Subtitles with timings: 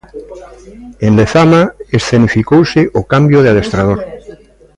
[1.05, 1.61] En Lezama
[1.97, 3.99] escenificouse o cambio de adestrador.